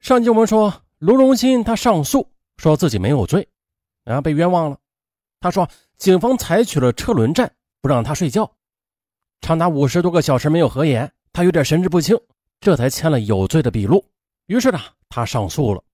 [0.00, 3.46] 上集我们说，卢荣新他上诉，说自己没有罪，
[4.02, 4.78] 然后被冤枉了。
[5.40, 8.50] 他说，警方采取了车轮战，不让他睡觉，
[9.42, 12.18] 长达五十多个小时没有合眼，他有点神志不清，
[12.60, 14.02] 这才签了有罪的笔录。
[14.46, 15.84] 于是呢，他上诉了。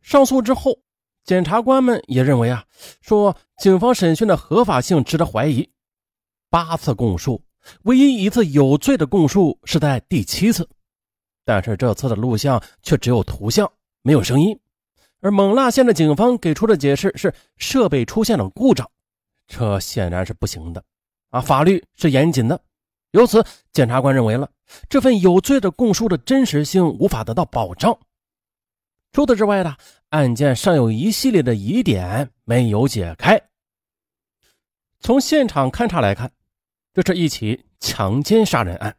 [0.00, 0.78] 上诉之后，
[1.24, 2.64] 检察官们也认为啊，
[3.00, 5.68] 说警方审讯的合法性值得怀疑。
[6.48, 7.42] 八次供述，
[7.82, 10.68] 唯一一次有罪的供述是在第七次。
[11.44, 13.70] 但是这次的录像却只有图像，
[14.02, 14.58] 没有声音。
[15.20, 18.90] 而勐腊县的警方给出的解释是设备出现了故障，
[19.46, 20.84] 这显然是不行的
[21.30, 21.40] 啊！
[21.40, 22.60] 法律是严谨的，
[23.12, 24.50] 由此检察官认为了
[24.88, 27.98] 这份有罪的供述的真实性无法得到保障。
[29.12, 29.76] 除此之外呢，
[30.10, 33.40] 案件尚有一系列的疑点没有解开。
[35.00, 36.30] 从现场勘查来看，
[36.92, 38.94] 这是一起强奸杀人案，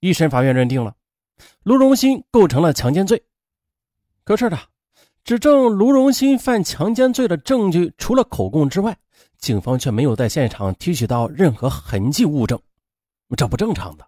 [0.00, 0.94] 一审法院认定了。
[1.62, 3.24] 卢荣新构成了强奸罪，
[4.24, 4.58] 可是呢，
[5.24, 8.98] 指证卢荣新犯强奸罪的证据除了口供之外，
[9.38, 12.60] 警方却没有在现场提取到任何痕迹物证，
[13.36, 14.06] 这不正常的。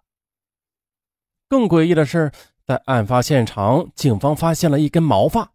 [1.47, 2.31] 更诡异的是，
[2.65, 5.51] 在案发现场，警方发现了一根毛发，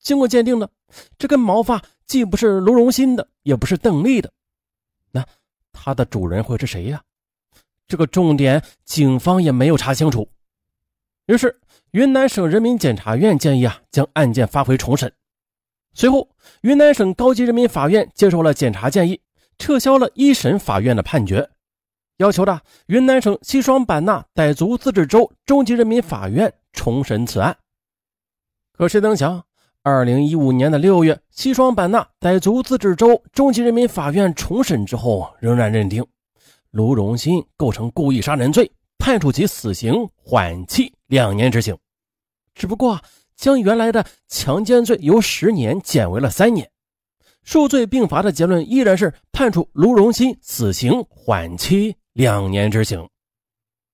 [0.00, 0.68] 经过鉴定呢，
[1.18, 4.32] 这根毛发既不是卢荣新的，也不是邓丽的，
[5.12, 5.24] 那
[5.72, 7.02] 它的主人会是谁呀？
[7.86, 10.28] 这个重点，警方也没有查清楚。
[11.30, 11.60] 于是，
[11.92, 15.12] 云南省人民检察院建议啊，将案件发回重审。
[15.94, 16.28] 随后，
[16.62, 19.20] 云南省高级人民法院接受了检察建议，
[19.56, 21.48] 撤销了一审法院的判决，
[22.16, 27.56] 要求的云南省西双版纳傣族自治州中级人民法院重审此案。
[28.76, 29.44] 可谁曾想，
[29.84, 36.04] 二零一五年的六月，西双版纳傣族自治州中级人民法院重审之后，仍然认定
[36.72, 38.68] 卢荣新构成故意杀人罪。
[39.00, 41.76] 判处其死刑缓期两年执行，
[42.54, 43.00] 只不过
[43.34, 46.70] 将原来的强奸罪由十年减为了三年，
[47.42, 53.08] 数罪并罚的结论依然是判处卢荣新死刑缓期两年执行。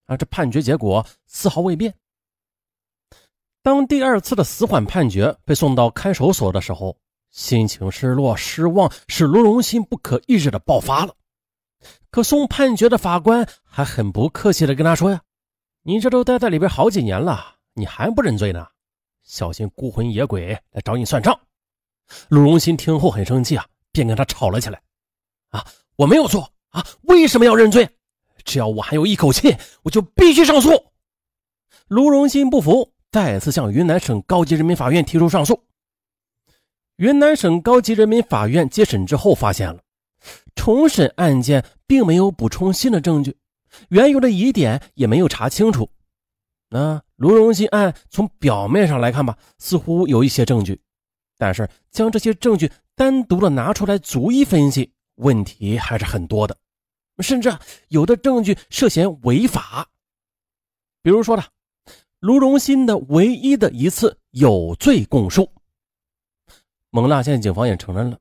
[0.06, 1.94] 啊，这判决结果丝毫未变。
[3.62, 6.98] 当第二次的死缓判决被送到看守所的时候，
[7.30, 11.14] 心情失落、失望使卢荣新不可抑制的爆发了。
[12.10, 15.20] 可送判决的法官还很不客气的跟他说：“呀，
[15.82, 18.66] 你这都待在里边好几年了，你还不认罪呢？
[19.22, 21.38] 小心孤魂野鬼来找你算账。”
[22.28, 24.80] 卢荣新听后很生气啊，便跟他吵了起来
[25.50, 25.64] ：“啊，
[25.96, 27.88] 我没有错啊，为什么要认罪？
[28.44, 30.70] 只要我还有一口气，我就必须上诉。”
[31.88, 35.64] 卢荣新不服，再次向云南省高级人民法院提出上诉。
[36.96, 39.80] 云南省高级人民法院接审之后发现了。
[40.56, 43.36] 重审案件并没有补充新的证据，
[43.90, 45.88] 原有的疑点也没有查清楚。
[46.70, 50.80] 那卢荣新案从表面上来看吧，似乎有一些证据，
[51.38, 56.56] 但是将这些证据单独的拿出来逐一分析，问题还是很多的，
[57.20, 57.56] 甚至
[57.88, 59.88] 有的证据涉嫌违法。
[61.02, 61.44] 比如说呢，
[62.18, 65.52] 卢荣新的唯一的一次有罪供述，
[66.90, 68.18] 蒙纳县警方也承认了。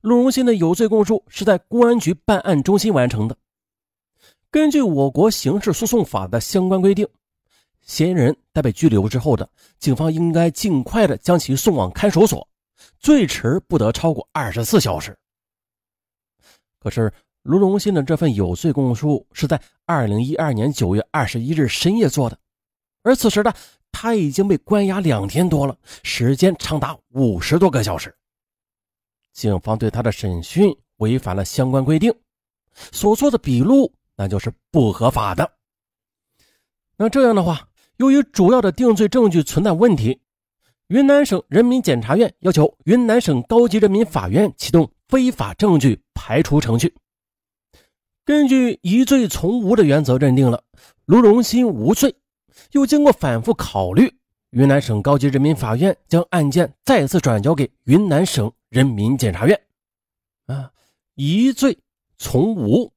[0.00, 3.36] 陆荣新的有罪供述是在公安局办案中心完成的。
[4.50, 7.06] 根据我国刑事诉讼法的相关规定，
[7.82, 12.46] 嫌疑人在被拘留之后的，警方应该尽快的将其送往看守所，
[12.98, 15.16] 最迟不得超过二十四小时。
[16.78, 17.12] 可是，
[17.42, 22.38] 卢荣新的这份有罪供述是在二零一二年九月二十一日深夜做的，
[23.02, 23.52] 而此时呢，
[23.90, 28.14] 他已经被关押两天多了，时间长达五十多个小时。
[29.34, 32.14] 警方对他的审讯违反了相关规定，
[32.92, 35.50] 所做的笔录那就是不合法的。
[36.96, 40.20] 那这样的话，由于主要的定罪证据存在问题，
[40.86, 46.94] 云南省人民检察院要求云南省高级人民法院启动非法证据排除程序。
[48.24, 50.62] 根据疑罪从无的原则，认定了
[51.06, 52.14] 卢荣新无罪。
[52.70, 54.14] 又经过反复考虑，
[54.50, 58.50] 云南省高级人民法院将案件再次转交给云南省。
[58.74, 59.60] 人民检察院，
[60.46, 60.72] 啊，
[61.14, 61.78] 疑罪
[62.18, 62.92] 从无。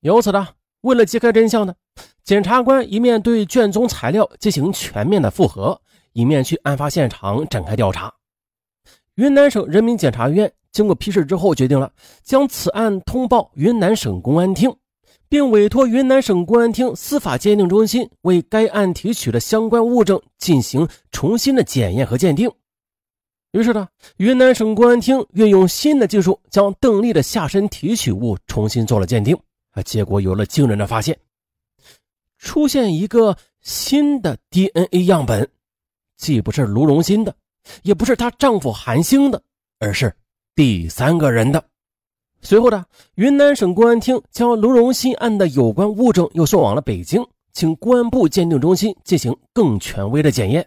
[0.00, 0.46] 由此呢，
[0.82, 1.74] 为了揭开真相呢，
[2.22, 5.80] 检察官一面对卷宗材料进行全面的复核，
[6.12, 8.12] 一面去案发现场展开调查。
[9.14, 11.90] 云南省人民检察院经过批示之后，决定了
[12.22, 14.76] 将此案通报云南省公安厅，
[15.30, 22.52] 并委托云南省公安厅司法鉴定中心为该案提取的相关物证进行重新的检验和鉴定。
[23.52, 23.88] 于是呢，
[24.18, 29.36] 云南省公安厅运用新的技术，将邓丽的下身提取物重新做了鉴定，
[29.72, 31.18] 啊，结果有了惊人的发现，
[32.38, 35.48] 出现一个新的 DNA 样本，
[36.16, 37.34] 既不是卢荣新的，
[37.82, 39.42] 也不是她丈夫韩星的，
[39.80, 40.14] 而是
[40.54, 41.64] 第三个人的。
[42.42, 42.84] 随后的
[43.16, 50.66] 云南省公安厅将卢荣新案的有关物证又送往了北京，请公安部鉴定中心进行更权威的检验。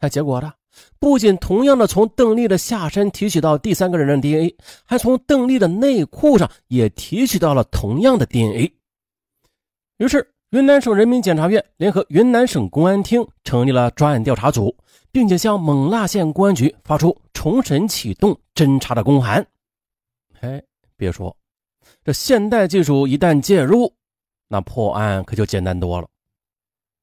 [0.00, 0.52] 哎，结果呢，
[0.98, 8.72] 不仅同样的从邓丽的下身提取到第三个人的 DNA，还从邓丽的内裤上也提取到了同样的 DNA。
[9.98, 14.76] 于是，云南省人民检察院联合云南省公安厅成立了专案调查组。
[15.16, 19.46] 并且向勐腊县公安局发出重审启动侦查的公函。
[20.40, 20.62] 哎，
[20.94, 21.34] 别说，
[22.04, 23.90] 这现代技术一旦介入，
[24.46, 26.06] 那破案可就简单多了。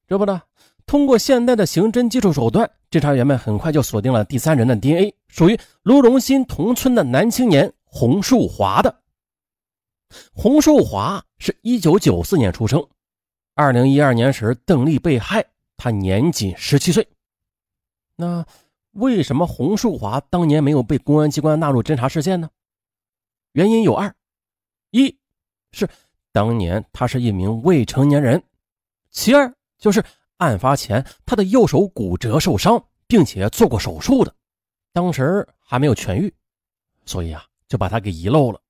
[0.06, 0.40] 这不呢，
[0.86, 9.02] 通过现代的刑侦技术手段，侦查员们很快就锁定了第三人的 DNA，属于卢荣新同村的男青年洪树华的。
[10.32, 12.86] 洪树华是一九九四年出生，
[13.56, 15.44] 二零一二年时邓丽被害，
[15.76, 17.08] 他年仅十七岁。
[18.14, 18.46] 那
[18.92, 22.48] 为什么洪树华当年没有被公安机关纳入侦查视线呢？
[23.54, 24.14] 原因有二：
[24.92, 25.18] 一
[25.72, 25.88] 是
[26.30, 28.38] 当年他是一名未成年人；
[29.10, 30.04] 其二就是
[30.44, 34.34] 案发前他的右手骨折受伤，并且做过手术的，
[34.92, 36.32] 当时还没有痊愈，
[37.04, 38.60] 所以啊就把他给遗漏了。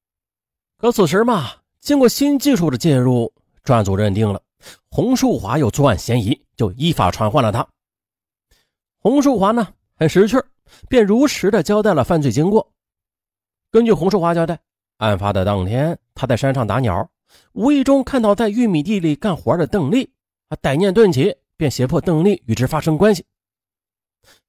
[0.78, 1.50] 可此时嘛，
[1.80, 3.32] 经过新技术的介入，
[3.62, 4.42] 专案组认定了
[4.90, 7.66] 洪树华有作案嫌疑，就依法传唤了他。
[8.98, 10.42] 洪树华呢很识趣
[10.88, 12.72] 便如实的交代了犯罪经过。
[13.70, 14.58] 根据洪树华交代，
[14.98, 17.10] 案发的当天，他在山上打鸟，
[17.52, 20.10] 无意中看到在玉米地里干活的邓丽，
[20.48, 23.24] 啊，歹念顿起，便胁迫邓丽与之发生关系。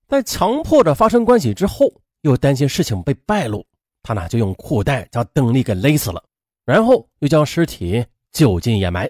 [0.07, 1.91] 在强迫着发生关系之后，
[2.21, 3.65] 又担心事情被败露，
[4.03, 6.23] 他呢就用裤带将邓丽给勒死了，
[6.65, 9.09] 然后又将尸体就近掩埋。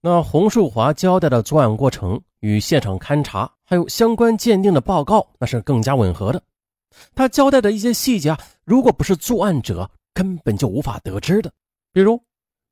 [0.00, 3.50] 那洪树华交代的作案过程与现场勘查。
[3.66, 6.42] 还有相关鉴定的报告，那是更加吻合的。
[7.14, 11.50] 他交代的一些细节啊，如果不是作案者，根本就无法得知的。
[11.90, 12.22] 比如，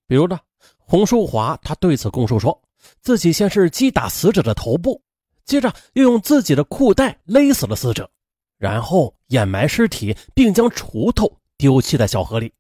[0.07, 0.39] 比如呢，
[0.87, 2.61] 洪淑华他对此供述说，
[3.01, 5.01] 自己先是击打死者的头部，
[5.45, 8.09] 接着又用自己的裤带勒死了死者，
[8.59, 12.53] 然后掩埋尸体，并将锄头丢弃在小河里。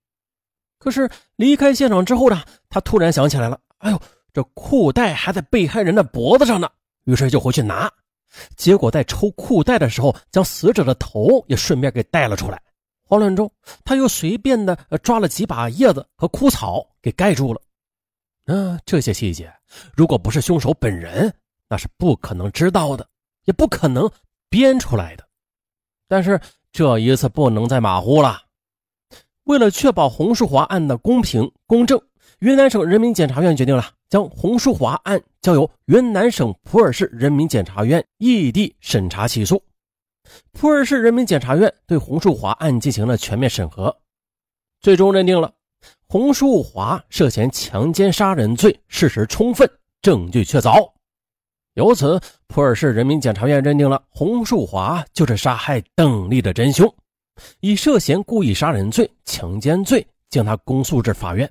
[0.79, 4.01] 可是离开现场之后呢，他突然想起来了，哎呦，
[4.33, 6.69] 这裤带还在被害人的脖子上呢，
[7.05, 7.93] 于是就回去拿。
[8.57, 12.61] 结果在抽裤带的时候，将死者的头也顺便给带了出来。
[13.05, 13.53] 慌乱中，
[13.85, 17.61] 他又随便的抓了几把叶子和枯草给盖住了。
[18.47, 19.53] 嗯，这些细节，
[19.95, 21.33] 如果不是凶手本人，
[21.69, 23.07] 那是不可能知道的，
[23.45, 24.11] 也不可能
[24.49, 25.27] 编出来的。
[26.09, 26.41] 但是
[26.73, 28.43] 这一次不能再马虎了。
[29.45, 32.01] 为了确保洪树华案的公平公正，
[32.41, 33.93] 云南省人民检察院决定了。
[34.09, 39.65] 将洪淑华案交由云南省普洱市人民检察院异地审查起诉。
[40.53, 43.97] 普洱市人民检察院对洪淑华案进行了全面审核，
[44.83, 45.55] 最终认定了
[46.07, 49.69] 洪淑华涉嫌强奸杀人罪，事实充分，
[50.01, 50.93] 证据确凿。
[51.75, 56.95] 由此，普洱市人民检察院认定了洪淑华就是杀害邓丽的真凶，
[57.61, 61.51] 以涉嫌故意杀人罪、强奸罪将他公诉至法院。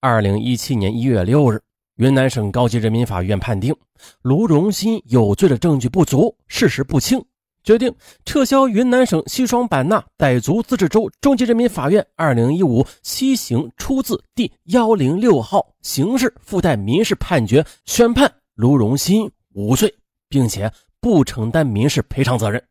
[0.00, 1.58] 二零一七年一月六日，
[1.96, 3.74] 云南省高级人民法院判定
[4.20, 7.24] 卢荣新有罪的证据不足，事实不清，
[7.66, 7.92] 决定
[8.24, 19.92] 撤销云南省西双版纳傣族自治州中级人民法院二零一五西刑出自第幺零六号刑事附带民事判决，宣判卢荣新无罪，
[20.28, 22.62] 并且不承担民事赔偿责任。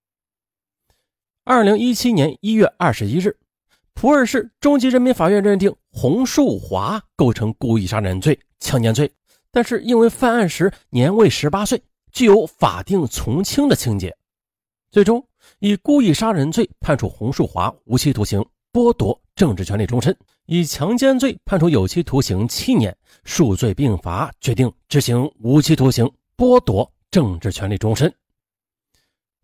[1.44, 3.38] 二零一七年一月二十一日。
[3.94, 9.10] 普洱市中级人民法院认定洪树华构成故意杀人罪、强奸罪，
[9.52, 14.16] 但是因为犯案时年未十八岁，具有法定从轻的情节，
[14.92, 15.26] 最终
[15.60, 20.14] 以故意杀人罪判处洪树华无期徒刑，剥夺政治权利终身；
[20.46, 28.14] 以强奸罪判处有期徒刑七年，数罪并罚，决定执行无期徒刑，剥夺政治权利终身。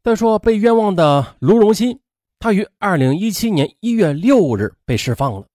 [0.04, 2.00] 再说被冤枉的卢荣新。
[2.40, 5.46] 他于二零一七年一月六日被释放了，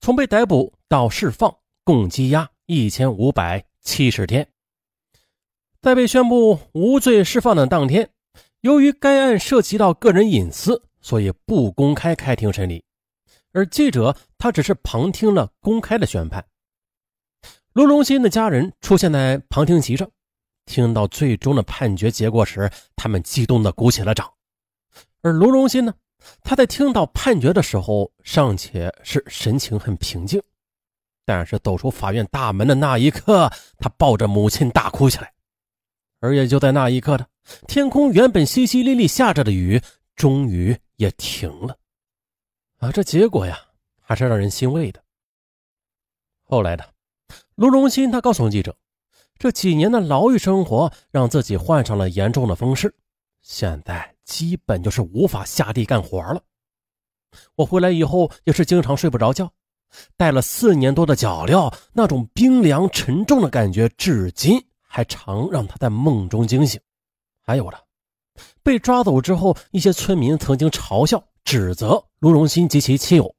[0.00, 1.54] 从被逮捕到释放
[1.84, 4.48] 共羁押一千五百七十天。
[5.82, 8.08] 在被宣布无罪释放的当天，
[8.64, 12.82] 由于该案涉及到个人隐私，所以不公开开庭审理。
[13.52, 16.42] 而记者他只是旁听了公开的宣判。
[17.74, 20.10] 卢荣新的家人出现在旁听席上，
[20.64, 24.32] 听到最终的判决结果时，他们激动的鼓起了掌。
[25.20, 25.92] 而卢荣新呢？
[26.40, 30.42] 他在听到判决的时候，尚且是神情很平静，
[31.26, 35.33] 但是走出法院大门的那一刻，他抱着母亲大哭起来。
[36.24, 37.28] 而也就在那一刻的
[37.68, 39.78] 天空，原本淅淅沥沥下着的雨，
[40.16, 41.76] 终于也停了。
[42.78, 43.60] 啊，这结果呀，
[44.00, 45.02] 还是让人欣慰的。
[46.42, 46.94] 后来的
[47.56, 48.74] 卢荣新，他告诉记者，
[49.38, 52.94] 这几年的牢狱生活让自己患上了严重的风湿，
[53.42, 56.42] 现在基本就是无法下地干活了。
[57.54, 59.52] 我回来以后也是经常睡不着觉，
[60.16, 66.80] 带了四年多的脚镣，那种冰凉沉重的感觉，至今还常让他在梦中惊醒。
[67.40, 67.82] 还有了，
[68.62, 73.34] 被抓走之后，一些村民曾经嘲笑、指责卢荣新及其亲友。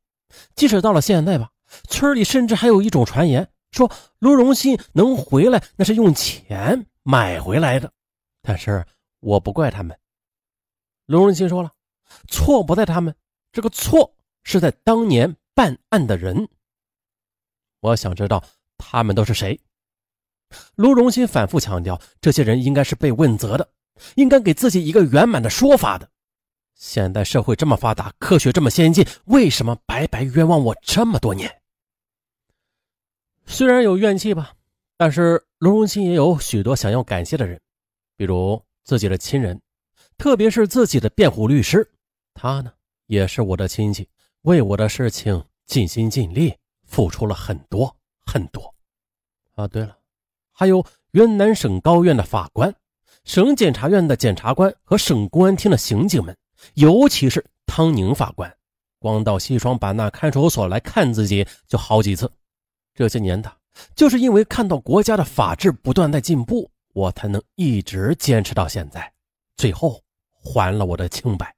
[0.54, 1.50] 即使到了现在吧，
[1.88, 7.90] 村里甚至还有一种传言，说卢荣新能回来，那是用钱买回来的。
[8.42, 8.86] 但是
[9.22, 9.98] 我不怪他们。
[11.06, 11.72] 卢荣新说了，
[12.28, 13.16] 错不在他们。
[13.54, 16.50] 这个错是在当年办案的人。
[17.80, 18.44] 我想知道
[18.78, 19.58] 他们都是谁。
[20.76, 23.70] 卢荣新反复强调，这些人应该是被问责的，
[24.16, 26.10] 应该给自己一个圆满的说法的。
[26.74, 31.62] 现代社会这么发达，科学这么先进，为什么白白冤枉我这么多年？
[33.46, 34.54] 虽然有怨气吧，
[34.98, 37.62] 但是卢荣新也有许多想要感谢的人，
[38.18, 39.62] 比如自己的亲人，
[40.18, 41.90] 特别是自己的辩护律师。
[42.34, 42.74] 他呢？
[43.08, 44.10] 也是我的亲戚，
[44.42, 48.74] 为我的事情尽心尽力，付出了很多很多。
[49.54, 49.96] 啊，对了，
[50.58, 52.74] 还有云南省高院的法官、
[53.26, 56.36] 省检察院的检察官和省公安厅的刑警们，
[56.76, 58.56] 尤其是汤宁法官，
[58.98, 62.32] 光到西双版纳看守所来看自己就好几次。
[62.94, 63.52] 这些年的，
[63.96, 69.12] 就是因为看到国家的法治不断在进步，我才能一直坚持到现在，
[69.58, 71.54] 最后还了我的清白。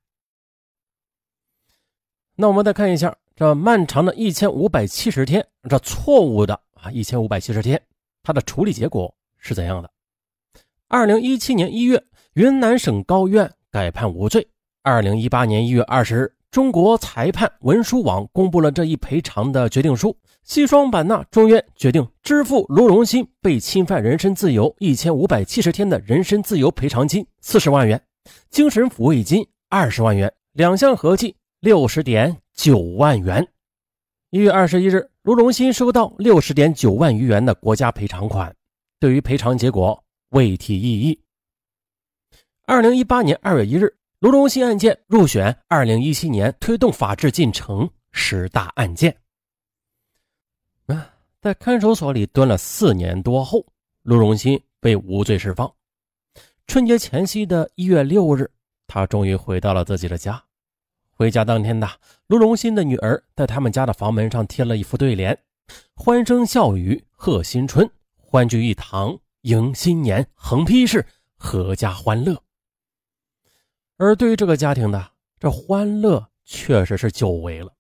[2.36, 7.80] 那我们再看一下这漫长的一千五百七十天，这错误的啊一千五百七十天，
[8.28, 9.90] 它的处理结果是怎样的？
[10.90, 12.04] 二零一七年一月，
[12.34, 14.46] 云南省高院改判无罪。
[14.84, 20.14] 二零一八年一月二十日，中国裁判文书网公布了这一赔偿的决定书。
[20.44, 28.02] 西双版纳中院决定支付卢荣新被侵犯人身自由一千五百七十天的人身自由赔偿金四十万元，
[28.50, 31.38] 精神抚慰金二十万元，两项合计。
[31.62, 33.48] 六十点九万元。
[34.32, 38.56] 一月二十一日，卢荣新收到六十点九万余元的国家赔偿款，
[38.98, 41.22] 对于赔偿结果未提异议。
[42.64, 49.14] 二零一八年二月一日，卢荣新案件入选二零一七年推动法治进程十大案件。
[50.86, 53.66] 啊，在看守所里蹲了四年多后，
[54.04, 55.70] 卢荣新被无罪释放。
[56.68, 58.50] 春节前夕的一月六日，
[58.88, 60.42] 他终于回到了自己的家。
[61.18, 61.90] 回家当天的
[62.28, 65.36] 卢荣新的女儿在他们家的房门上贴了一副对联
[65.98, 71.04] ：“欢声笑语贺新春，欢聚一堂迎新年，横批是
[71.40, 72.40] 阖家欢乐。”
[73.98, 75.08] 而对于这个家庭呢，
[75.40, 77.74] 这欢乐确实是久违了。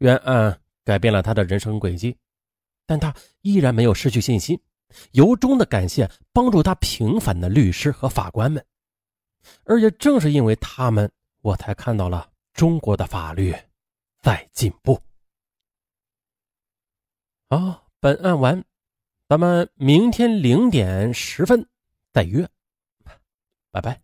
[0.00, 2.14] 冤案改变了他的人生轨迹，
[2.84, 4.60] 但他依然没有失去信心，
[5.12, 8.62] 由衷的感谢帮助他平反的律师和法官们，
[9.64, 11.10] 而也正是因为他们，
[11.40, 12.32] 我才看到了。
[12.54, 13.54] 中国的法律
[14.22, 14.98] 在进步。
[17.50, 18.64] 好，本案完，
[19.28, 21.68] 咱们明天零点十分
[22.12, 22.48] 再约，
[23.70, 24.00] 拜拜。